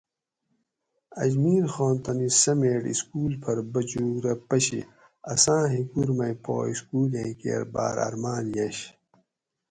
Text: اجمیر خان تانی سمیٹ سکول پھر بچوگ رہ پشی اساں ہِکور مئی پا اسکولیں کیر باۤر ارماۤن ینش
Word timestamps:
اجمیر 1.23 1.65
خان 1.73 1.95
تانی 2.03 2.27
سمیٹ 2.41 2.83
سکول 3.01 3.31
پھر 3.43 3.57
بچوگ 3.71 4.15
رہ 4.23 4.33
پشی 4.49 4.79
اساں 5.33 5.63
ہِکور 5.73 6.09
مئی 6.17 6.35
پا 6.43 6.55
اسکولیں 6.71 7.31
کیر 7.39 7.61
باۤر 7.73 7.95
ارماۤن 8.07 8.43
ینش 8.55 8.77